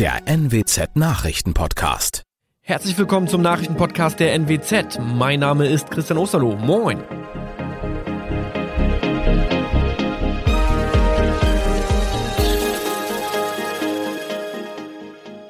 der 0.00 0.22
NWZ 0.26 0.96
Nachrichtenpodcast. 0.96 2.22
Herzlich 2.62 2.96
willkommen 2.96 3.28
zum 3.28 3.42
Nachrichtenpodcast 3.42 4.18
der 4.18 4.32
NWZ. 4.32 4.98
Mein 4.98 5.40
Name 5.40 5.66
ist 5.66 5.90
Christian 5.90 6.18
Osterloh. 6.18 6.56
Moin. 6.56 7.02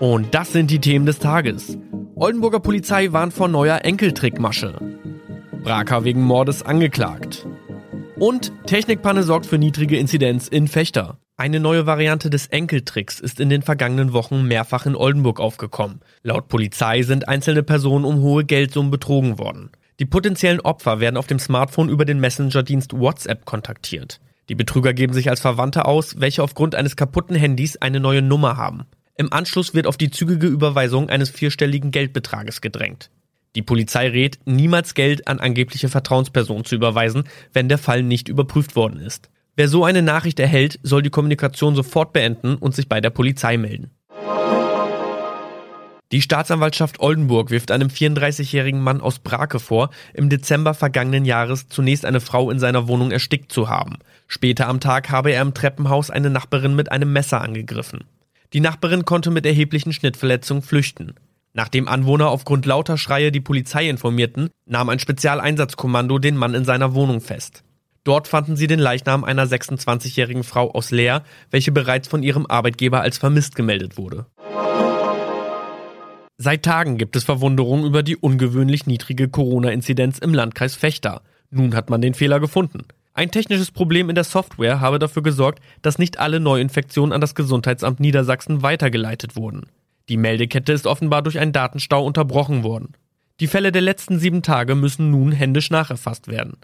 Und 0.01 0.35
das 0.35 0.53
sind 0.53 0.73
die 0.73 0.81
Themen 0.81 1.07
des 1.07 1.21
Tages. 1.21 1.79
Oldenburger 2.17 2.59
Polizei 2.59 3.13
warnt 3.13 3.33
vor 3.33 3.47
neuer 3.47 3.85
Enkeltrickmasche. 3.85 4.81
Braker 5.63 6.03
wegen 6.03 6.23
Mordes 6.23 6.65
angeklagt. 6.65 7.47
Und 8.17 8.51
Technikpanne 8.67 9.23
sorgt 9.23 9.47
für 9.47 9.59
niedrige 9.59 9.97
Inzidenz 9.97 10.49
in 10.49 10.67
Fechter. 10.67 11.20
Eine 11.41 11.59
neue 11.59 11.87
Variante 11.87 12.29
des 12.29 12.49
Enkeltricks 12.49 13.19
ist 13.19 13.41
in 13.41 13.49
den 13.49 13.63
vergangenen 13.63 14.13
Wochen 14.13 14.43
mehrfach 14.43 14.85
in 14.85 14.95
Oldenburg 14.95 15.41
aufgekommen. 15.41 16.03
Laut 16.23 16.49
Polizei 16.49 17.01
sind 17.03 17.31
einzelne 17.31 17.63
Personen 17.63 18.05
um 18.05 18.21
hohe 18.21 18.45
Geldsummen 18.45 18.91
betrogen 18.91 19.39
worden. 19.39 19.71
Die 20.01 20.05
potenziellen 20.05 20.61
Opfer 20.61 21.01
werden 21.01 21.17
auf 21.17 21.27
dem 21.27 21.39
Smartphone 21.39 21.89
über 21.89 22.05
den 22.05 22.21
Messenger-Dienst 22.21 22.93
WhatsApp 22.93 23.47
kontaktiert. 23.47 24.21
Die 24.51 24.55
Betrüger 24.55 24.93
geben 24.93 25.15
sich 25.15 25.31
als 25.31 25.41
Verwandte 25.41 25.87
aus, 25.87 26.21
welche 26.21 26.43
aufgrund 26.43 26.75
eines 26.75 26.95
kaputten 26.95 27.37
Handys 27.37 27.79
eine 27.79 28.01
neue 28.01 28.21
Nummer 28.21 28.59
haben. 28.59 28.83
Im 29.17 29.33
Anschluss 29.33 29.73
wird 29.73 29.87
auf 29.87 29.97
die 29.97 30.11
zügige 30.11 30.47
Überweisung 30.47 31.09
eines 31.09 31.31
vierstelligen 31.31 31.91
Geldbetrages 31.91 32.61
gedrängt. 32.61 33.09
Die 33.57 33.63
Polizei 33.63 34.09
rät, 34.09 34.41
niemals 34.45 34.93
Geld 34.93 35.27
an 35.27 35.41
angebliche 35.41 35.89
Vertrauenspersonen 35.89 36.67
zu 36.67 36.75
überweisen, 36.75 37.25
wenn 37.55 37.71
der 37.71 37.79
Fall 37.79 38.03
nicht 38.03 38.29
überprüft 38.29 38.77
worden 38.77 39.01
ist. 39.01 39.31
Wer 39.57 39.69
so 39.69 39.85
eine 39.85 40.03
Nachricht 40.03 40.41
erhält, 40.41 40.79
soll 40.83 41.03
die 41.03 41.11
Kommunikation 41.11 41.75
sofort 41.75 42.13
beenden 42.13 42.57
und 42.57 42.75
sich 42.75 42.89
bei 42.89 43.01
der 43.01 43.11
Polizei 43.11 43.57
melden. 43.57 43.91
Die 46.13 46.23
Staatsanwaltschaft 46.23 46.99
Oldenburg 46.99 47.51
wirft 47.51 47.71
einem 47.71 47.89
34-jährigen 47.89 48.81
Mann 48.81 49.01
aus 49.01 49.21
Brake 49.21 49.61
vor, 49.61 49.91
im 50.13 50.29
Dezember 50.29 50.75
vergangenen 50.75 51.25
Jahres 51.25 51.69
zunächst 51.69 52.05
eine 52.05 52.21
Frau 52.21 52.51
in 52.51 52.59
seiner 52.59 52.89
Wohnung 52.89 53.13
erstickt 53.13 53.53
zu 53.53 53.69
haben. 53.69 53.99
Später 54.27 54.67
am 54.67 54.81
Tag 54.81 55.11
habe 55.11 55.31
er 55.31 55.43
im 55.43 55.55
Treppenhaus 55.55 56.11
eine 56.11 56.31
Nachbarin 56.31 56.75
mit 56.75 56.91
einem 56.91 57.13
Messer 57.13 57.41
angegriffen. 57.41 58.05
Die 58.53 58.61
Nachbarin 58.61 59.05
konnte 59.05 59.31
mit 59.31 59.47
erheblichen 59.47 59.93
Schnittverletzungen 59.93 60.65
flüchten. 60.65 61.15
Nachdem 61.53 61.87
Anwohner 61.87 62.29
aufgrund 62.29 62.67
lauter 62.67 62.99
Schreie 62.99 63.31
die 63.31 63.41
Polizei 63.41 63.89
informierten, 63.89 64.51
nahm 64.67 64.89
ein 64.89 64.99
Spezialeinsatzkommando 64.99 66.19
den 66.19 66.37
Mann 66.37 66.55
in 66.55 66.65
seiner 66.65 66.95
Wohnung 66.95 67.21
fest. 67.21 67.63
Dort 68.05 68.29
fanden 68.29 68.57
sie 68.57 68.67
den 68.67 68.79
Leichnam 68.79 69.25
einer 69.25 69.47
26-jährigen 69.47 70.43
Frau 70.43 70.71
aus 70.73 70.91
Leer, 70.91 71.23
welche 71.51 71.71
bereits 71.71 72.09
von 72.09 72.23
ihrem 72.23 72.47
Arbeitgeber 72.47 73.03
als 73.03 73.19
vermisst 73.19 73.55
gemeldet 73.55 73.99
wurde. 73.99 74.27
Seit 76.39 76.63
Tagen 76.63 76.97
gibt 76.97 77.17
es 77.17 77.25
Verwunderung 77.25 77.85
über 77.85 78.03
die 78.03 78.17
ungewöhnlich 78.17 78.87
niedrige 78.87 79.29
Corona-Inzidenz 79.29 80.19
im 80.19 80.33
Landkreis 80.33 80.75
Fechter. 80.75 81.21
Nun 81.51 81.75
hat 81.75 81.91
man 81.91 82.01
den 82.01 82.15
Fehler 82.15 82.41
gefunden. 82.41 82.85
Ein 83.13 83.31
technisches 83.31 83.71
Problem 83.71 84.09
in 84.09 84.15
der 84.15 84.25
Software 84.25 84.81
habe 84.81 84.99
dafür 84.99 85.23
gesorgt, 85.23 85.61
dass 85.83 85.99
nicht 85.99 86.19
alle 86.19 86.41
Neuinfektionen 86.41 87.13
an 87.13 87.21
das 87.21 87.35
Gesundheitsamt 87.35 88.01
Niedersachsen 88.01 88.63
weitergeleitet 88.63 89.37
wurden. 89.37 89.67
Die 90.09 90.17
Meldekette 90.17 90.73
ist 90.73 90.87
offenbar 90.87 91.21
durch 91.21 91.39
einen 91.39 91.53
Datenstau 91.53 92.03
unterbrochen 92.03 92.63
worden. 92.65 92.95
Die 93.41 93.47
Fälle 93.47 93.71
der 93.71 93.83
letzten 93.83 94.19
sieben 94.19 94.43
Tage 94.43 94.75
müssen 94.75 95.11
nun 95.11 95.33
händisch 95.33 95.71
nacherfasst 95.71 96.29
werden. 96.29 96.57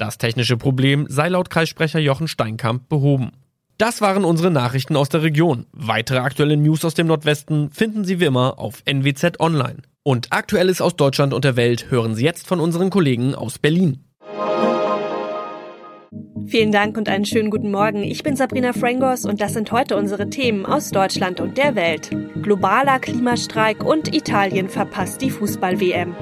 Das 0.00 0.16
technische 0.16 0.56
Problem 0.56 1.04
sei 1.10 1.28
laut 1.28 1.50
Kreissprecher 1.50 1.98
Jochen 1.98 2.26
Steinkamp 2.26 2.88
behoben. 2.88 3.32
Das 3.76 4.00
waren 4.00 4.24
unsere 4.24 4.50
Nachrichten 4.50 4.96
aus 4.96 5.10
der 5.10 5.22
Region. 5.22 5.66
Weitere 5.72 6.20
aktuelle 6.20 6.56
News 6.56 6.86
aus 6.86 6.94
dem 6.94 7.06
Nordwesten 7.06 7.70
finden 7.70 8.04
Sie 8.04 8.18
wie 8.18 8.24
immer 8.24 8.58
auf 8.58 8.82
NWZ 8.86 9.40
Online. 9.40 9.82
Und 10.02 10.32
Aktuelles 10.32 10.80
aus 10.80 10.96
Deutschland 10.96 11.34
und 11.34 11.44
der 11.44 11.56
Welt 11.56 11.90
hören 11.90 12.14
Sie 12.14 12.24
jetzt 12.24 12.46
von 12.46 12.60
unseren 12.60 12.88
Kollegen 12.88 13.34
aus 13.34 13.58
Berlin. 13.58 14.02
Vielen 16.46 16.72
Dank 16.72 16.96
und 16.96 17.10
einen 17.10 17.26
schönen 17.26 17.50
guten 17.50 17.70
Morgen. 17.70 18.02
Ich 18.02 18.22
bin 18.22 18.36
Sabrina 18.36 18.72
Frangos 18.72 19.26
und 19.26 19.42
das 19.42 19.52
sind 19.52 19.70
heute 19.70 19.98
unsere 19.98 20.30
Themen 20.30 20.64
aus 20.64 20.88
Deutschland 20.88 21.40
und 21.40 21.58
der 21.58 21.74
Welt. 21.74 22.08
Globaler 22.40 23.00
Klimastreik 23.00 23.84
und 23.84 24.14
Italien 24.14 24.70
verpasst 24.70 25.20
die 25.20 25.30
Fußball-WM. 25.30 26.16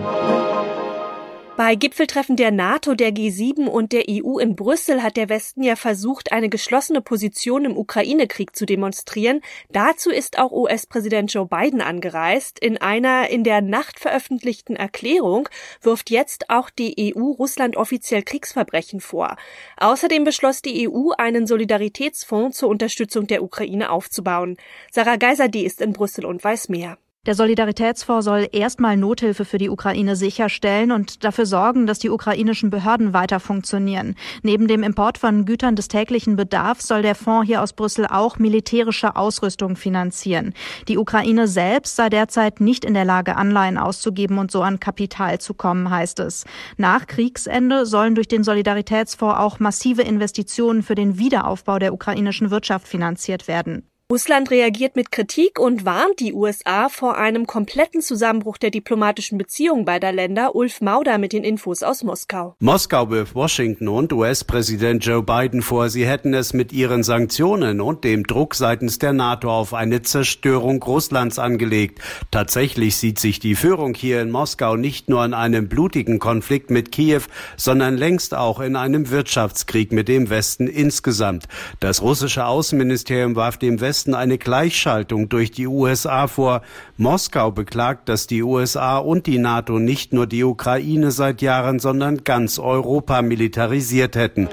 Bei 1.59 1.75
Gipfeltreffen 1.75 2.37
der 2.37 2.53
NATO, 2.53 2.95
der 2.95 3.11
G7 3.11 3.67
und 3.67 3.91
der 3.91 4.05
EU 4.09 4.39
in 4.39 4.55
Brüssel 4.55 5.03
hat 5.03 5.17
der 5.17 5.29
Westen 5.29 5.65
ja 5.65 5.75
versucht, 5.75 6.31
eine 6.31 6.49
geschlossene 6.49 7.01
Position 7.01 7.65
im 7.65 7.77
Ukraine-Krieg 7.77 8.55
zu 8.55 8.65
demonstrieren. 8.65 9.41
Dazu 9.69 10.11
ist 10.11 10.39
auch 10.39 10.53
US-Präsident 10.53 11.33
Joe 11.33 11.47
Biden 11.47 11.81
angereist. 11.81 12.61
In 12.61 12.79
einer 12.79 13.29
in 13.31 13.43
der 13.43 13.61
Nacht 13.61 13.99
veröffentlichten 13.99 14.77
Erklärung 14.77 15.49
wirft 15.83 16.11
jetzt 16.11 16.49
auch 16.49 16.71
die 16.71 17.13
EU 17.13 17.33
Russland 17.33 17.77
offiziell 17.77 18.23
Kriegsverbrechen 18.23 19.01
vor. 19.01 19.35
Außerdem 19.79 20.23
beschloss 20.23 20.63
die 20.63 20.89
EU, 20.89 21.11
einen 21.19 21.49
Solidaritätsfonds 21.49 22.57
zur 22.57 22.69
Unterstützung 22.69 23.27
der 23.27 23.43
Ukraine 23.43 23.91
aufzubauen. 23.91 24.59
Sarah 24.93 25.17
Geiser, 25.17 25.49
die 25.49 25.65
ist 25.65 25.81
in 25.81 25.93
Brüssel 25.93 26.25
und 26.25 26.45
weiß 26.45 26.69
mehr. 26.69 26.99
Der 27.29 27.35
Solidaritätsfonds 27.35 28.25
soll 28.25 28.49
erstmal 28.53 28.97
Nothilfe 28.97 29.45
für 29.45 29.59
die 29.59 29.69
Ukraine 29.69 30.17
sicherstellen 30.17 30.91
und 30.91 31.25
dafür 31.25 31.45
sorgen, 31.45 31.87
dass 31.87 31.99
die 31.99 32.09
ukrainischen 32.09 32.71
Behörden 32.71 33.13
weiter 33.13 33.39
funktionieren. 33.39 34.15
Neben 34.43 34.67
dem 34.67 34.83
Import 34.83 35.19
von 35.19 35.45
Gütern 35.45 35.77
des 35.77 35.89
täglichen 35.89 36.37
Bedarfs 36.37 36.89
soll 36.89 37.03
der 37.03 37.15
Fonds 37.15 37.47
hier 37.47 37.61
aus 37.61 37.75
Brüssel 37.75 38.07
auch 38.07 38.39
militärische 38.39 39.15
Ausrüstung 39.15 39.77
finanzieren. 39.77 40.55
Die 40.89 40.97
Ukraine 40.97 41.49
selbst 41.49 41.97
sei 41.97 42.09
derzeit 42.09 42.63
nicht 42.63 42.83
in 42.87 42.95
der 42.95 43.05
Lage, 43.05 43.37
Anleihen 43.37 43.77
auszugeben 43.77 44.39
und 44.39 44.51
so 44.51 44.63
an 44.63 44.81
Kapital 44.81 45.39
zu 45.39 45.53
kommen, 45.53 45.91
heißt 45.91 46.21
es. 46.21 46.47
Nach 46.79 47.07
Kriegsende 47.07 47.85
sollen 47.85 48.15
durch 48.15 48.29
den 48.29 48.43
Solidaritätsfonds 48.43 49.39
auch 49.39 49.61
massive 49.61 50.01
Investitionen 50.01 50.83
für 50.83 50.95
den 50.95 51.19
Wiederaufbau 51.19 51.79
der 51.79 51.93
ukrainischen 51.93 52.51
Wirtschaft 52.51 52.89
finanziert 52.89 53.49
werden. 53.49 53.83
Russland 54.11 54.51
reagiert 54.51 54.97
mit 54.97 55.13
Kritik 55.13 55.61
und 55.61 55.85
warnt 55.85 56.19
die 56.21 56.33
USA 56.33 56.89
vor 56.89 57.19
einem 57.19 57.47
kompletten 57.47 58.01
Zusammenbruch 58.01 58.57
der 58.57 58.71
diplomatischen 58.71 59.37
Beziehungen 59.37 59.85
beider 59.85 60.13
Länder. 60.13 60.55
Ulf 60.55 60.81
Mauder 60.81 61.19
mit 61.19 61.35
den 61.35 61.45
Infos 61.45 61.83
aus 61.83 62.03
Moskau. 62.03 62.57
Moskau 62.59 63.11
wirft 63.11 63.35
Washington 63.35 63.87
und 63.89 64.11
US-Präsident 64.15 65.05
Joe 65.05 65.23
Biden 65.23 65.61
vor, 65.61 65.91
sie 65.91 66.07
hätten 66.07 66.33
es 66.33 66.55
mit 66.55 66.73
ihren 66.73 67.03
Sanktionen 67.03 67.83
und 67.83 68.03
dem 68.03 68.25
Druck 68.25 68.55
seitens 68.55 68.99
der 68.99 69.13
NATO 69.13 69.51
auf 69.51 69.75
eine 69.75 70.01
Zerstörung 70.01 70.83
Russlands 70.83 71.39
angelegt. 71.39 72.01
Tatsächlich 72.31 72.97
sieht 72.97 73.19
sich 73.19 73.41
die 73.41 73.57
Führung 73.57 73.93
hier 73.93 74.23
in 74.23 74.31
Moskau 74.31 74.77
nicht 74.77 75.11
nur 75.11 75.23
in 75.23 75.35
einem 75.35 75.69
blutigen 75.69 76.19
Konflikt 76.19 76.71
mit 76.71 76.93
Kiew, 76.93 77.25
sondern 77.59 77.99
längst 77.99 78.35
auch 78.35 78.61
in 78.61 78.75
einem 78.75 79.11
Wirtschaftskrieg 79.11 79.93
mit 79.93 80.09
dem 80.09 80.31
Westen 80.31 80.67
insgesamt. 80.67 81.45
Das 81.81 82.01
russische 82.01 82.47
Außenministerium 82.47 83.37
warf 83.37 83.59
dem 83.59 83.83
Westen 83.83 83.98
Westen 83.99 84.15
eine 84.15 84.39
Gleichschaltung 84.39 85.29
durch 85.29 85.51
die 85.51 85.67
USA 85.67 86.29
vor. 86.29 86.63
Moskau 86.99 87.51
beklagt, 87.51 88.09
dass 88.09 88.29
die 88.29 88.45
USA 88.45 88.99
und 88.99 89.27
die 89.27 89.39
NATO 89.39 89.81
nicht 89.81 90.13
nur 90.13 90.29
die 90.29 90.45
Ukraine 90.45 91.11
seit 91.11 91.43
Jahren, 91.43 91.81
sondern 91.81 92.23
ganz 92.23 92.61
Europa 92.61 93.23
militarisiert 93.23 94.15
hätten. 94.15 94.49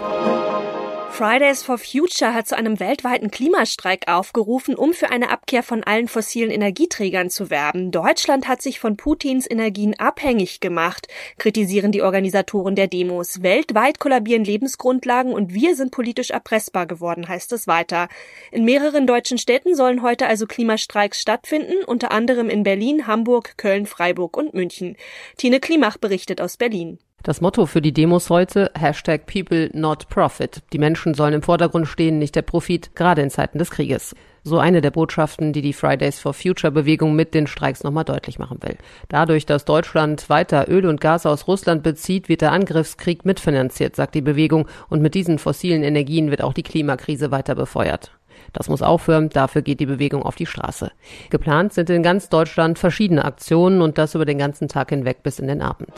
Fridays 1.15 1.63
for 1.63 1.77
Future 1.77 2.33
hat 2.33 2.45
zu 2.45 2.57
einem 2.57 2.81
weltweiten 2.81 3.31
Klimastreik 3.31 4.09
aufgerufen, 4.09 4.75
um 4.75 4.91
für 4.91 5.11
eine 5.11 5.29
Abkehr 5.29 5.63
von 5.63 5.81
allen 5.81 6.09
fossilen 6.09 6.51
Energieträgern 6.51 7.29
zu 7.29 7.49
werben. 7.49 7.89
Deutschland 7.89 8.49
hat 8.49 8.61
sich 8.61 8.81
von 8.81 8.97
Putins 8.97 9.49
Energien 9.49 9.97
abhängig 9.97 10.59
gemacht, 10.59 11.07
kritisieren 11.37 11.93
die 11.93 12.01
Organisatoren 12.01 12.75
der 12.75 12.87
Demos. 12.87 13.41
Weltweit 13.41 13.99
kollabieren 13.99 14.43
Lebensgrundlagen 14.43 15.31
und 15.31 15.53
wir 15.53 15.77
sind 15.77 15.91
politisch 15.91 16.31
erpressbar 16.31 16.85
geworden, 16.85 17.29
heißt 17.29 17.53
es 17.53 17.65
weiter. 17.65 18.09
In 18.51 18.65
mehreren 18.65 19.07
deutschen 19.07 19.37
Städten 19.37 19.73
sollen 19.73 20.01
heute 20.01 20.27
also 20.27 20.45
Klimastreiks 20.47 21.21
stattfinden, 21.21 21.85
unter 21.85 22.11
anderem 22.11 22.49
in 22.49 22.63
Berlin, 22.63 23.07
Hamburg, 23.07 23.57
Köln, 23.57 23.85
Freiburg 23.85 24.35
und 24.35 24.53
München. 24.53 24.97
Tine 25.37 25.61
Klimach 25.61 25.95
berichtet 25.97 26.41
aus 26.41 26.57
Berlin. 26.57 26.99
Das 27.25 27.41
Motto 27.41 27.65
für 27.65 27.81
die 27.81 27.91
Demos 27.91 28.29
heute, 28.29 28.69
Hashtag 28.77 29.25
People 29.25 29.71
Not 29.73 30.09
Profit. 30.09 30.61
Die 30.71 30.77
Menschen 30.77 31.15
sollen 31.15 31.33
im 31.33 31.41
Vordergrund 31.41 31.87
stehen, 31.87 32.19
nicht 32.19 32.35
der 32.35 32.43
Profit, 32.43 32.95
gerade 32.95 33.23
in 33.23 33.31
Zeiten 33.31 33.57
des 33.57 33.71
Krieges. 33.71 34.13
So 34.43 34.59
eine 34.59 34.79
der 34.79 34.91
Botschaften, 34.91 35.51
die 35.51 35.63
die 35.63 35.73
Fridays 35.73 36.19
for 36.19 36.35
Future 36.35 36.71
Bewegung 36.71 37.15
mit 37.15 37.33
den 37.33 37.47
Streiks 37.47 37.83
nochmal 37.83 38.03
deutlich 38.03 38.37
machen 38.37 38.59
will. 38.61 38.77
Dadurch, 39.09 39.47
dass 39.47 39.65
Deutschland 39.65 40.29
weiter 40.29 40.69
Öl 40.69 40.85
und 40.85 41.01
Gas 41.01 41.25
aus 41.25 41.47
Russland 41.47 41.81
bezieht, 41.81 42.29
wird 42.29 42.41
der 42.41 42.51
Angriffskrieg 42.51 43.25
mitfinanziert, 43.25 43.95
sagt 43.95 44.13
die 44.13 44.21
Bewegung, 44.21 44.67
und 44.89 45.01
mit 45.01 45.15
diesen 45.15 45.39
fossilen 45.39 45.81
Energien 45.81 46.29
wird 46.29 46.43
auch 46.43 46.53
die 46.53 46.61
Klimakrise 46.61 47.31
weiter 47.31 47.55
befeuert. 47.55 48.11
Das 48.53 48.69
muss 48.69 48.83
aufhören, 48.83 49.29
dafür 49.29 49.63
geht 49.63 49.79
die 49.79 49.87
Bewegung 49.87 50.21
auf 50.21 50.35
die 50.35 50.45
Straße. 50.45 50.91
Geplant 51.31 51.73
sind 51.73 51.89
in 51.89 52.03
ganz 52.03 52.29
Deutschland 52.29 52.77
verschiedene 52.77 53.25
Aktionen 53.25 53.81
und 53.81 53.97
das 53.97 54.13
über 54.13 54.25
den 54.25 54.37
ganzen 54.37 54.67
Tag 54.67 54.91
hinweg 54.91 55.23
bis 55.23 55.39
in 55.39 55.47
den 55.47 55.63
Abend. 55.63 55.89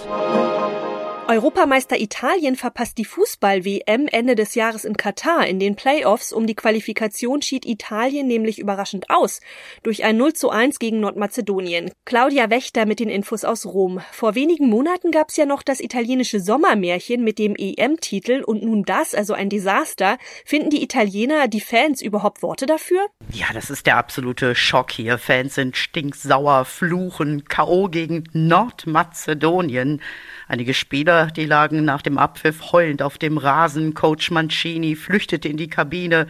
Europameister 1.29 2.00
Italien 2.00 2.56
verpasst 2.56 2.97
die 2.97 3.03
Fußball-WM 3.03 4.07
Ende 4.07 4.35
des 4.35 4.56
Jahres 4.56 4.85
in 4.85 4.95
Katar. 4.95 5.45
In 5.45 5.59
den 5.59 5.75
Playoffs 5.75 6.31
um 6.31 6.47
die 6.47 6.56
Qualifikation 6.56 7.41
schied 7.41 7.65
Italien 7.65 8.27
nämlich 8.27 8.59
überraschend 8.59 9.09
aus. 9.09 9.41
Durch 9.83 10.06
ein 10.06 10.15
0 10.15 10.31
zu 10.31 10.51
1 10.51 10.79
gegen 10.79 11.01
Nordmazedonien. 11.01 11.91
Claudia 12.06 12.50
Wächter 12.50 12.85
mit 12.85 13.01
den 13.01 13.09
Infos 13.09 13.44
aus 13.44 13.65
Rom. 13.65 14.00
Vor 14.13 14.35
wenigen 14.35 14.69
Monaten 14.69 15.12
gab 15.12 15.27
es 15.27 15.35
ja 15.35 15.45
noch 15.45 15.63
das 15.63 15.81
italienische 15.81 16.39
Sommermärchen 16.39 17.25
mit 17.25 17.39
dem 17.39 17.57
EM-Titel 17.57 18.41
und 18.45 18.63
nun 18.63 18.83
das, 18.83 19.13
also 19.13 19.33
ein 19.33 19.50
Desaster. 19.50 20.18
Finden 20.45 20.69
die 20.69 20.81
Italiener, 20.81 21.50
die 21.50 21.59
Fans 21.59 22.01
überhaupt 22.01 22.41
Worte 22.41 22.68
dafür? 22.68 23.06
Ja, 23.33 23.47
das 23.53 23.69
ist 23.69 23.85
der 23.85 23.97
absolute 23.97 24.56
Schock 24.56 24.94
hier. 24.94 25.18
Fans 25.18 25.56
sind 25.56 25.75
stinksauer, 25.75 26.63
fluchen, 26.63 27.44
K.O. 27.44 27.89
gegen 27.89 28.24
Nordmazedonien. 28.31 30.01
Einige 30.47 30.74
Spieler, 30.74 31.17
die 31.25 31.46
lagen 31.46 31.84
nach 31.84 32.02
dem 32.02 32.18
Abpfiff 32.18 32.72
heulend 32.72 33.02
auf 33.02 33.18
dem 33.18 33.38
Rasen. 33.38 33.94
Coach 33.94 34.31
Mancini 34.31 34.96
flüchtete 34.96 35.50
in 35.50 35.58
die 35.58 35.69
Kabine, 35.69 36.28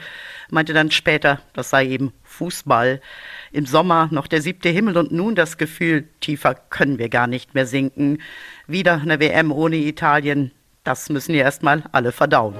meinte 0.49 0.73
dann 0.73 0.89
später, 0.89 1.39
das 1.53 1.69
sei 1.69 1.87
eben 1.87 2.13
Fußball. 2.23 3.01
Im 3.51 3.65
Sommer 3.65 4.07
noch 4.11 4.27
der 4.27 4.41
siebte 4.41 4.69
Himmel 4.69 4.97
und 4.97 5.11
nun 5.11 5.35
das 5.35 5.57
Gefühl, 5.57 6.07
tiefer 6.21 6.55
können 6.55 6.97
wir 6.97 7.09
gar 7.09 7.27
nicht 7.27 7.53
mehr 7.53 7.65
sinken. 7.65 8.21
Wieder 8.65 9.01
eine 9.01 9.19
WM 9.19 9.51
ohne 9.51 9.75
Italien. 9.75 10.51
Das 10.83 11.09
müssen 11.09 11.33
wir 11.33 11.41
erstmal 11.41 11.83
alle 11.91 12.11
verdauen. 12.11 12.55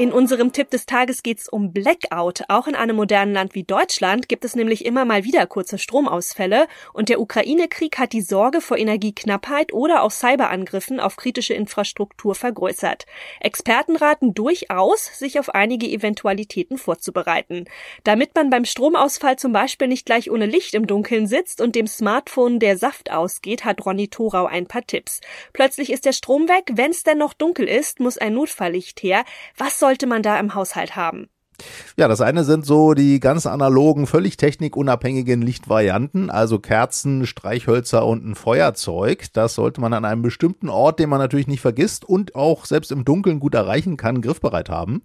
In 0.00 0.14
unserem 0.14 0.52
Tipp 0.52 0.70
des 0.70 0.86
Tages 0.86 1.22
geht's 1.22 1.46
um 1.46 1.74
Blackout. 1.74 2.44
Auch 2.48 2.66
in 2.66 2.74
einem 2.74 2.96
modernen 2.96 3.34
Land 3.34 3.54
wie 3.54 3.64
Deutschland 3.64 4.30
gibt 4.30 4.46
es 4.46 4.56
nämlich 4.56 4.86
immer 4.86 5.04
mal 5.04 5.24
wieder 5.24 5.46
kurze 5.46 5.76
Stromausfälle 5.76 6.68
und 6.94 7.10
der 7.10 7.20
Ukraine-Krieg 7.20 7.98
hat 7.98 8.14
die 8.14 8.22
Sorge 8.22 8.62
vor 8.62 8.78
Energieknappheit 8.78 9.74
oder 9.74 10.02
auch 10.02 10.10
Cyberangriffen 10.10 11.00
auf 11.00 11.16
kritische 11.16 11.52
Infrastruktur 11.52 12.34
vergrößert. 12.34 13.04
Experten 13.40 13.94
raten 13.94 14.32
durchaus, 14.32 15.04
sich 15.18 15.38
auf 15.38 15.50
einige 15.50 15.86
Eventualitäten 15.86 16.78
vorzubereiten. 16.78 17.66
Damit 18.02 18.34
man 18.34 18.48
beim 18.48 18.64
Stromausfall 18.64 19.36
zum 19.36 19.52
Beispiel 19.52 19.88
nicht 19.88 20.06
gleich 20.06 20.30
ohne 20.30 20.46
Licht 20.46 20.72
im 20.72 20.86
Dunkeln 20.86 21.26
sitzt 21.26 21.60
und 21.60 21.74
dem 21.74 21.86
Smartphone 21.86 22.58
der 22.58 22.78
Saft 22.78 23.10
ausgeht, 23.10 23.66
hat 23.66 23.84
Ronny 23.84 24.08
Thorau 24.08 24.46
ein 24.46 24.66
paar 24.66 24.86
Tipps. 24.86 25.20
Plötzlich 25.52 25.92
ist 25.92 26.06
der 26.06 26.14
Strom 26.14 26.48
weg, 26.48 26.70
wenn's 26.72 27.02
denn 27.02 27.18
noch 27.18 27.34
dunkel 27.34 27.68
ist, 27.68 28.00
muss 28.00 28.16
ein 28.16 28.32
Notfalllicht 28.32 29.02
her. 29.02 29.26
Was 29.58 29.78
soll 29.78 29.89
sollte 29.90 30.06
man 30.06 30.22
da 30.22 30.38
im 30.38 30.54
Haushalt 30.54 30.94
haben? 30.94 31.28
Ja, 31.96 32.08
das 32.08 32.20
eine 32.20 32.44
sind 32.44 32.66
so 32.66 32.94
die 32.94 33.20
ganz 33.20 33.46
analogen, 33.46 34.06
völlig 34.06 34.36
technikunabhängigen 34.36 35.42
Lichtvarianten, 35.42 36.30
also 36.30 36.58
Kerzen, 36.58 37.26
Streichhölzer 37.26 38.06
und 38.06 38.26
ein 38.26 38.34
Feuerzeug. 38.34 39.26
Das 39.32 39.54
sollte 39.54 39.80
man 39.80 39.92
an 39.92 40.04
einem 40.04 40.22
bestimmten 40.22 40.68
Ort, 40.68 40.98
den 40.98 41.08
man 41.08 41.18
natürlich 41.18 41.46
nicht 41.46 41.60
vergisst 41.60 42.04
und 42.04 42.34
auch 42.34 42.64
selbst 42.64 42.92
im 42.92 43.04
Dunkeln 43.04 43.40
gut 43.40 43.54
erreichen 43.54 43.96
kann, 43.96 44.22
griffbereit 44.22 44.68
haben. 44.68 45.02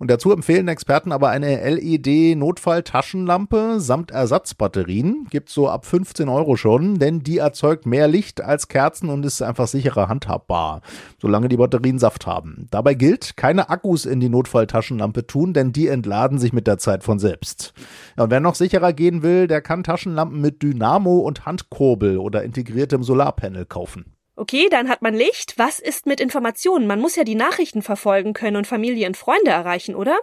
Und 0.00 0.10
dazu 0.10 0.32
empfehlen 0.32 0.66
Experten 0.68 1.12
aber 1.12 1.28
eine 1.28 1.60
LED-Notfall-Taschenlampe 1.68 3.80
samt 3.80 4.10
Ersatzbatterien. 4.10 5.26
Gibt 5.28 5.50
so 5.50 5.68
ab 5.68 5.84
15 5.84 6.30
Euro 6.30 6.56
schon, 6.56 6.98
denn 6.98 7.22
die 7.22 7.36
erzeugt 7.36 7.84
mehr 7.84 8.08
Licht 8.08 8.40
als 8.40 8.68
Kerzen 8.68 9.10
und 9.10 9.26
ist 9.26 9.42
einfach 9.42 9.68
sicherer 9.68 10.08
handhabbar, 10.08 10.80
solange 11.20 11.50
die 11.50 11.58
Batterien 11.58 11.98
Saft 11.98 12.26
haben. 12.26 12.66
Dabei 12.70 12.94
gilt, 12.94 13.36
keine 13.36 13.68
Akkus 13.68 14.06
in 14.06 14.20
die 14.20 14.30
Notfall-Taschenlampe 14.30 15.26
tun, 15.26 15.52
denn 15.52 15.72
die 15.72 15.88
entladen 15.90 16.38
sich 16.38 16.52
mit 16.52 16.66
der 16.66 16.78
Zeit 16.78 17.04
von 17.04 17.18
selbst. 17.18 17.74
Ja, 18.16 18.24
und 18.24 18.30
wer 18.30 18.40
noch 18.40 18.54
sicherer 18.54 18.92
gehen 18.92 19.22
will, 19.22 19.46
der 19.46 19.60
kann 19.60 19.82
Taschenlampen 19.82 20.40
mit 20.40 20.62
Dynamo 20.62 21.18
und 21.18 21.46
Handkurbel 21.46 22.18
oder 22.18 22.42
integriertem 22.42 23.02
Solarpanel 23.02 23.66
kaufen. 23.66 24.16
Okay, 24.36 24.68
dann 24.70 24.88
hat 24.88 25.02
man 25.02 25.14
Licht. 25.14 25.58
Was 25.58 25.80
ist 25.80 26.06
mit 26.06 26.18
Informationen? 26.18 26.86
Man 26.86 27.00
muss 27.00 27.14
ja 27.14 27.24
die 27.24 27.34
Nachrichten 27.34 27.82
verfolgen 27.82 28.32
können 28.32 28.56
und 28.56 28.66
Familie 28.66 29.06
und 29.06 29.18
Freunde 29.18 29.50
erreichen, 29.50 29.94
oder? 29.94 30.16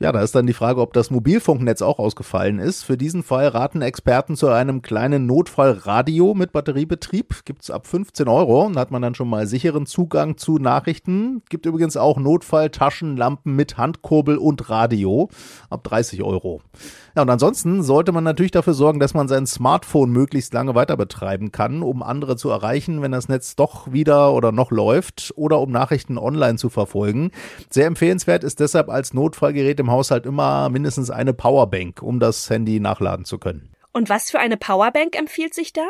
Ja, 0.00 0.12
da 0.12 0.22
ist 0.22 0.32
dann 0.36 0.46
die 0.46 0.52
Frage, 0.52 0.80
ob 0.80 0.92
das 0.92 1.10
Mobilfunknetz 1.10 1.82
auch 1.82 1.98
ausgefallen 1.98 2.60
ist. 2.60 2.84
Für 2.84 2.96
diesen 2.96 3.24
Fall 3.24 3.48
raten 3.48 3.82
Experten 3.82 4.36
zu 4.36 4.46
einem 4.46 4.80
kleinen 4.80 5.26
Notfallradio 5.26 6.34
mit 6.34 6.52
Batteriebetrieb. 6.52 7.44
Gibt's 7.44 7.68
ab 7.68 7.88
15 7.88 8.28
Euro. 8.28 8.70
Da 8.72 8.78
hat 8.78 8.92
man 8.92 9.02
dann 9.02 9.16
schon 9.16 9.28
mal 9.28 9.48
sicheren 9.48 9.86
Zugang 9.86 10.36
zu 10.36 10.58
Nachrichten. 10.58 11.42
Gibt 11.48 11.66
übrigens 11.66 11.96
auch 11.96 12.16
Notfalltaschenlampen 12.16 13.56
mit 13.56 13.76
Handkurbel 13.76 14.38
und 14.38 14.70
Radio 14.70 15.30
ab 15.68 15.82
30 15.82 16.22
Euro. 16.22 16.60
Ja, 17.16 17.22
und 17.22 17.30
ansonsten 17.30 17.82
sollte 17.82 18.12
man 18.12 18.22
natürlich 18.22 18.52
dafür 18.52 18.74
sorgen, 18.74 19.00
dass 19.00 19.14
man 19.14 19.26
sein 19.26 19.48
Smartphone 19.48 20.12
möglichst 20.12 20.54
lange 20.54 20.76
weiter 20.76 20.96
betreiben 20.96 21.50
kann, 21.50 21.82
um 21.82 22.04
andere 22.04 22.36
zu 22.36 22.50
erreichen, 22.50 23.02
wenn 23.02 23.10
das 23.10 23.28
Netz 23.28 23.56
doch 23.56 23.92
wieder 23.92 24.32
oder 24.32 24.52
noch 24.52 24.70
läuft 24.70 25.32
oder 25.34 25.58
um 25.58 25.72
Nachrichten 25.72 26.18
online 26.18 26.56
zu 26.56 26.68
verfolgen. 26.68 27.32
Sehr 27.68 27.86
empfehlenswert 27.86 28.44
ist 28.44 28.60
deshalb 28.60 28.88
als 28.88 29.12
Notfallgerät 29.12 29.80
im 29.80 29.87
im 29.88 29.92
Haushalt 29.92 30.26
immer 30.26 30.68
mindestens 30.68 31.10
eine 31.10 31.32
Powerbank, 31.32 32.02
um 32.02 32.20
das 32.20 32.50
Handy 32.50 32.78
nachladen 32.78 33.24
zu 33.24 33.38
können. 33.38 33.70
Und 33.92 34.10
was 34.10 34.30
für 34.30 34.38
eine 34.38 34.58
Powerbank 34.58 35.18
empfiehlt 35.18 35.54
sich 35.54 35.72
da? 35.72 35.86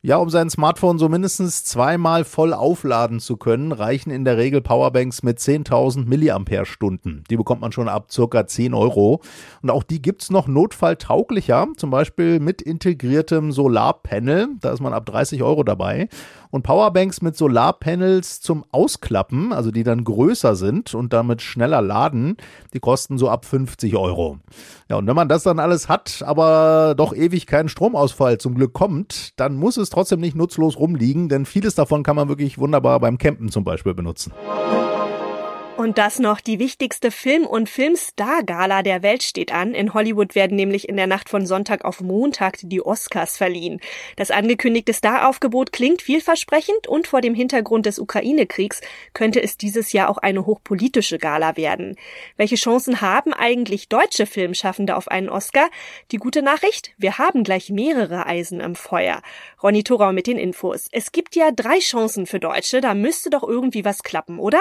Ja, 0.00 0.16
um 0.16 0.30
sein 0.30 0.48
Smartphone 0.48 0.98
so 0.98 1.10
mindestens 1.10 1.62
zweimal 1.64 2.24
voll 2.24 2.54
aufladen 2.54 3.20
zu 3.20 3.36
können, 3.36 3.72
reichen 3.72 4.10
in 4.10 4.24
der 4.24 4.38
Regel 4.38 4.62
Powerbanks 4.62 5.22
mit 5.22 5.40
10.000 5.40 6.06
Milliampere-Stunden. 6.06 7.24
Die 7.28 7.36
bekommt 7.36 7.60
man 7.60 7.72
schon 7.72 7.88
ab 7.88 8.10
circa 8.10 8.46
10 8.46 8.72
Euro. 8.72 9.20
Und 9.60 9.70
auch 9.70 9.82
die 9.82 10.00
gibt's 10.00 10.30
noch 10.30 10.46
notfalltauglicher, 10.46 11.68
zum 11.76 11.90
Beispiel 11.90 12.40
mit 12.40 12.62
integriertem 12.62 13.52
Solarpanel. 13.52 14.48
Da 14.60 14.72
ist 14.72 14.80
man 14.80 14.94
ab 14.94 15.04
30 15.04 15.42
Euro 15.42 15.64
dabei 15.64 16.08
und 16.50 16.62
Powerbanks 16.62 17.22
mit 17.22 17.36
Solarpanels 17.36 18.40
zum 18.40 18.64
Ausklappen, 18.70 19.52
also 19.52 19.70
die 19.70 19.82
dann 19.82 20.04
größer 20.04 20.56
sind 20.56 20.94
und 20.94 21.12
damit 21.12 21.42
schneller 21.42 21.82
laden, 21.82 22.36
die 22.74 22.80
kosten 22.80 23.18
so 23.18 23.28
ab 23.28 23.44
50 23.44 23.96
Euro. 23.96 24.38
Ja, 24.88 24.96
und 24.96 25.06
wenn 25.06 25.16
man 25.16 25.28
das 25.28 25.42
dann 25.42 25.58
alles 25.58 25.88
hat, 25.88 26.22
aber 26.24 26.94
doch 26.96 27.14
ewig 27.14 27.46
keinen 27.46 27.68
Stromausfall 27.68 28.38
zum 28.38 28.54
Glück 28.54 28.72
kommt, 28.72 29.38
dann 29.38 29.56
muss 29.56 29.76
es 29.76 29.90
trotzdem 29.90 30.20
nicht 30.20 30.36
nutzlos 30.36 30.78
rumliegen, 30.78 31.28
denn 31.28 31.46
vieles 31.46 31.74
davon 31.74 32.02
kann 32.02 32.16
man 32.16 32.28
wirklich 32.28 32.58
wunderbar 32.58 33.00
beim 33.00 33.18
Campen 33.18 33.50
zum 33.50 33.64
Beispiel 33.64 33.94
benutzen. 33.94 34.32
Und 35.78 35.96
das 35.96 36.18
noch 36.18 36.40
die 36.40 36.58
wichtigste 36.58 37.12
Film- 37.12 37.46
und 37.46 37.68
Filmstar-Gala 37.68 38.82
der 38.82 39.04
Welt 39.04 39.22
steht 39.22 39.52
an. 39.52 39.74
In 39.74 39.94
Hollywood 39.94 40.34
werden 40.34 40.56
nämlich 40.56 40.88
in 40.88 40.96
der 40.96 41.06
Nacht 41.06 41.28
von 41.28 41.46
Sonntag 41.46 41.84
auf 41.84 42.00
Montag 42.00 42.58
die 42.64 42.84
Oscars 42.84 43.36
verliehen. 43.36 43.80
Das 44.16 44.32
angekündigte 44.32 44.92
Staraufgebot 44.92 45.70
klingt 45.72 46.02
vielversprechend 46.02 46.88
und 46.88 47.06
vor 47.06 47.20
dem 47.20 47.32
Hintergrund 47.32 47.86
des 47.86 48.00
Ukraine-Kriegs 48.00 48.80
könnte 49.14 49.40
es 49.40 49.56
dieses 49.56 49.92
Jahr 49.92 50.10
auch 50.10 50.18
eine 50.18 50.46
hochpolitische 50.46 51.18
Gala 51.18 51.56
werden. 51.56 51.94
Welche 52.36 52.56
Chancen 52.56 53.00
haben 53.00 53.32
eigentlich 53.32 53.88
deutsche 53.88 54.26
Filmschaffende 54.26 54.96
auf 54.96 55.06
einen 55.06 55.28
Oscar? 55.28 55.70
Die 56.10 56.16
gute 56.16 56.42
Nachricht? 56.42 56.90
Wir 56.98 57.18
haben 57.18 57.44
gleich 57.44 57.70
mehrere 57.70 58.26
Eisen 58.26 58.58
im 58.58 58.74
Feuer. 58.74 59.22
Ronny 59.62 59.84
Thorau 59.84 60.12
mit 60.12 60.26
den 60.26 60.38
Infos. 60.38 60.88
Es 60.90 61.12
gibt 61.12 61.36
ja 61.36 61.52
drei 61.52 61.78
Chancen 61.78 62.26
für 62.26 62.40
Deutsche, 62.40 62.80
da 62.80 62.94
müsste 62.94 63.30
doch 63.30 63.44
irgendwie 63.44 63.84
was 63.84 64.02
klappen, 64.02 64.40
oder? 64.40 64.58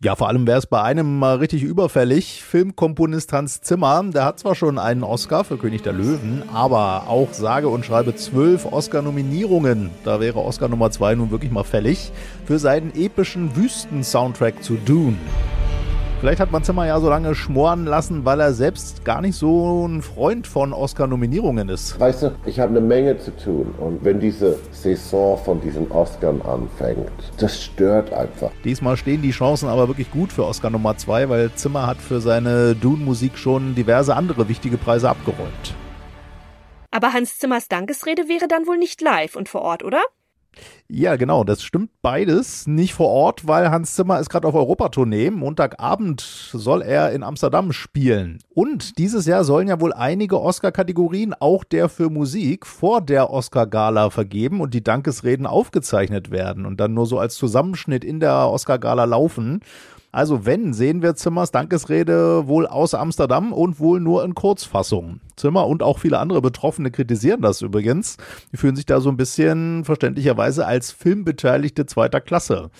Ja, 0.00 0.14
vor 0.14 0.28
allem 0.28 0.46
wäre 0.46 0.58
es 0.58 0.66
bei 0.66 0.80
einem 0.80 1.18
mal 1.18 1.38
richtig 1.38 1.64
überfällig. 1.64 2.44
Filmkomponist 2.44 3.32
Hans 3.32 3.62
Zimmer, 3.62 4.04
der 4.04 4.26
hat 4.26 4.38
zwar 4.38 4.54
schon 4.54 4.78
einen 4.78 5.02
Oscar 5.02 5.42
für 5.42 5.58
König 5.58 5.82
der 5.82 5.92
Löwen, 5.92 6.44
aber 6.52 7.08
auch 7.08 7.32
sage 7.32 7.68
und 7.68 7.84
schreibe 7.84 8.14
zwölf 8.14 8.64
Oscar-Nominierungen. 8.64 9.90
Da 10.04 10.20
wäre 10.20 10.38
Oscar 10.38 10.68
Nummer 10.68 10.92
zwei 10.92 11.16
nun 11.16 11.32
wirklich 11.32 11.50
mal 11.50 11.64
fällig 11.64 12.12
für 12.46 12.60
seinen 12.60 12.94
epischen 12.94 13.56
Wüsten-Soundtrack 13.56 14.62
zu 14.62 14.74
Dune. 14.76 15.16
Vielleicht 16.20 16.40
hat 16.40 16.50
man 16.50 16.64
Zimmer 16.64 16.84
ja 16.84 16.98
so 16.98 17.08
lange 17.08 17.32
schmoren 17.36 17.84
lassen, 17.84 18.24
weil 18.24 18.40
er 18.40 18.52
selbst 18.52 19.04
gar 19.04 19.20
nicht 19.20 19.36
so 19.36 19.86
ein 19.86 20.02
Freund 20.02 20.48
von 20.48 20.72
Oscar-Nominierungen 20.72 21.68
ist. 21.68 22.00
Weißt 22.00 22.24
du, 22.24 22.32
ich 22.44 22.58
habe 22.58 22.70
eine 22.70 22.80
Menge 22.80 23.18
zu 23.18 23.36
tun 23.36 23.72
und 23.78 24.04
wenn 24.04 24.18
diese 24.18 24.58
Saison 24.72 25.38
von 25.38 25.60
diesen 25.60 25.88
Oscars 25.92 26.44
anfängt, 26.44 27.08
das 27.38 27.62
stört 27.62 28.12
einfach. 28.12 28.50
Diesmal 28.64 28.96
stehen 28.96 29.22
die 29.22 29.30
Chancen 29.30 29.68
aber 29.68 29.86
wirklich 29.86 30.10
gut 30.10 30.32
für 30.32 30.44
Oscar 30.44 30.70
Nummer 30.70 30.96
2, 30.96 31.28
weil 31.28 31.52
Zimmer 31.54 31.86
hat 31.86 31.98
für 31.98 32.20
seine 32.20 32.74
Dune-Musik 32.74 33.38
schon 33.38 33.76
diverse 33.76 34.16
andere 34.16 34.48
wichtige 34.48 34.76
Preise 34.76 35.08
abgeräumt. 35.10 35.76
Aber 36.90 37.12
Hans 37.12 37.38
Zimmers 37.38 37.68
Dankesrede 37.68 38.28
wäre 38.28 38.48
dann 38.48 38.66
wohl 38.66 38.78
nicht 38.78 39.00
live 39.02 39.36
und 39.36 39.48
vor 39.48 39.62
Ort, 39.62 39.84
oder? 39.84 40.00
Ja, 40.88 41.16
genau, 41.16 41.44
das 41.44 41.62
stimmt 41.62 41.90
beides. 42.00 42.66
Nicht 42.66 42.94
vor 42.94 43.08
Ort, 43.08 43.46
weil 43.46 43.70
Hans 43.70 43.94
Zimmer 43.94 44.18
ist 44.20 44.30
gerade 44.30 44.48
auf 44.48 44.54
Europatournee. 44.54 45.30
Montagabend 45.30 46.20
soll 46.20 46.82
er 46.82 47.12
in 47.12 47.22
Amsterdam 47.22 47.72
spielen. 47.72 48.38
Und 48.54 48.98
dieses 48.98 49.26
Jahr 49.26 49.44
sollen 49.44 49.68
ja 49.68 49.80
wohl 49.80 49.92
einige 49.92 50.40
Oscar-Kategorien, 50.40 51.34
auch 51.38 51.64
der 51.64 51.88
für 51.88 52.08
Musik, 52.08 52.66
vor 52.66 53.02
der 53.02 53.30
Oscar-Gala 53.30 54.10
vergeben 54.10 54.60
und 54.60 54.72
die 54.72 54.82
Dankesreden 54.82 55.46
aufgezeichnet 55.46 56.30
werden 56.30 56.64
und 56.64 56.80
dann 56.80 56.94
nur 56.94 57.06
so 57.06 57.18
als 57.18 57.34
Zusammenschnitt 57.34 58.04
in 58.04 58.18
der 58.18 58.48
Oscar-Gala 58.48 59.04
laufen. 59.04 59.60
Also 60.18 60.44
wenn, 60.44 60.74
sehen 60.74 61.00
wir 61.00 61.14
Zimmers 61.14 61.52
Dankesrede 61.52 62.48
wohl 62.48 62.66
aus 62.66 62.92
Amsterdam 62.92 63.52
und 63.52 63.78
wohl 63.78 64.00
nur 64.00 64.24
in 64.24 64.34
Kurzfassung. 64.34 65.20
Zimmer 65.36 65.68
und 65.68 65.80
auch 65.80 66.00
viele 66.00 66.18
andere 66.18 66.42
Betroffene 66.42 66.90
kritisieren 66.90 67.40
das 67.40 67.62
übrigens. 67.62 68.16
Die 68.50 68.56
fühlen 68.56 68.74
sich 68.74 68.84
da 68.84 69.00
so 69.00 69.10
ein 69.10 69.16
bisschen 69.16 69.84
verständlicherweise 69.84 70.66
als 70.66 70.90
Filmbeteiligte 70.90 71.86
zweiter 71.86 72.20
Klasse. 72.20 72.70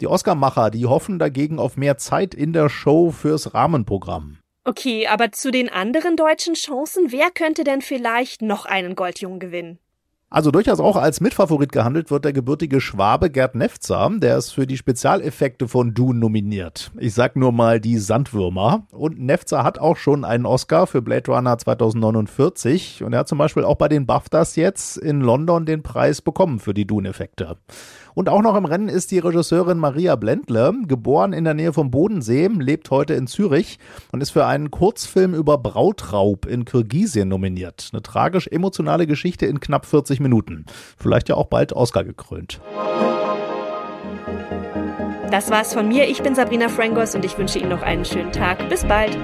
Die 0.00 0.08
Oscar-Macher, 0.08 0.70
die 0.70 0.86
hoffen 0.86 1.20
dagegen 1.20 1.60
auf 1.60 1.76
mehr 1.76 1.98
Zeit 1.98 2.34
in 2.34 2.52
der 2.52 2.68
Show 2.68 3.12
fürs 3.12 3.54
Rahmenprogramm. 3.54 4.38
Okay, 4.64 5.06
aber 5.06 5.30
zu 5.30 5.52
den 5.52 5.68
anderen 5.68 6.16
deutschen 6.16 6.54
Chancen, 6.54 7.12
wer 7.12 7.30
könnte 7.30 7.62
denn 7.62 7.80
vielleicht 7.80 8.42
noch 8.42 8.66
einen 8.66 8.96
Goldjungen 8.96 9.38
gewinnen? 9.38 9.78
Also 10.30 10.50
durchaus 10.50 10.78
auch 10.78 10.96
als 10.96 11.22
Mitfavorit 11.22 11.72
gehandelt 11.72 12.10
wird 12.10 12.26
der 12.26 12.34
gebürtige 12.34 12.82
Schwabe 12.82 13.30
Gerd 13.30 13.54
Nefzer. 13.54 14.10
Der 14.16 14.36
ist 14.36 14.50
für 14.50 14.66
die 14.66 14.76
Spezialeffekte 14.76 15.68
von 15.68 15.94
Dune 15.94 16.18
nominiert. 16.18 16.90
Ich 16.98 17.14
sag 17.14 17.34
nur 17.34 17.50
mal 17.50 17.80
die 17.80 17.96
Sandwürmer. 17.96 18.86
Und 18.92 19.18
Nefzer 19.18 19.64
hat 19.64 19.78
auch 19.78 19.96
schon 19.96 20.26
einen 20.26 20.44
Oscar 20.44 20.86
für 20.86 21.00
Blade 21.00 21.30
Runner 21.32 21.56
2049. 21.56 23.02
Und 23.04 23.14
er 23.14 23.20
hat 23.20 23.28
zum 23.28 23.38
Beispiel 23.38 23.64
auch 23.64 23.76
bei 23.76 23.88
den 23.88 24.04
BAFTAs 24.04 24.56
jetzt 24.56 24.98
in 24.98 25.22
London 25.22 25.64
den 25.64 25.82
Preis 25.82 26.20
bekommen 26.20 26.58
für 26.58 26.74
die 26.74 26.86
Dune-Effekte. 26.86 27.56
Und 28.18 28.28
auch 28.28 28.42
noch 28.42 28.56
im 28.56 28.64
Rennen 28.64 28.88
ist 28.88 29.12
die 29.12 29.20
Regisseurin 29.20 29.78
Maria 29.78 30.16
Blendle, 30.16 30.74
geboren 30.88 31.32
in 31.32 31.44
der 31.44 31.54
Nähe 31.54 31.72
vom 31.72 31.92
Bodensee, 31.92 32.48
lebt 32.48 32.90
heute 32.90 33.14
in 33.14 33.28
Zürich 33.28 33.78
und 34.10 34.20
ist 34.20 34.30
für 34.30 34.44
einen 34.44 34.72
Kurzfilm 34.72 35.34
über 35.34 35.56
Brautraub 35.56 36.44
in 36.44 36.64
Kirgisien 36.64 37.28
nominiert. 37.28 37.90
Eine 37.92 38.02
tragisch 38.02 38.48
emotionale 38.48 39.06
Geschichte 39.06 39.46
in 39.46 39.60
knapp 39.60 39.86
40 39.86 40.18
Minuten. 40.18 40.66
Vielleicht 40.98 41.28
ja 41.28 41.36
auch 41.36 41.46
bald 41.46 41.72
Oscar 41.74 42.02
gekrönt. 42.02 42.60
Das 45.30 45.48
war's 45.52 45.72
von 45.72 45.86
mir. 45.86 46.08
Ich 46.08 46.20
bin 46.20 46.34
Sabrina 46.34 46.68
Frangos 46.68 47.14
und 47.14 47.24
ich 47.24 47.38
wünsche 47.38 47.60
Ihnen 47.60 47.68
noch 47.68 47.82
einen 47.82 48.04
schönen 48.04 48.32
Tag. 48.32 48.68
Bis 48.68 48.84
bald. 48.84 49.16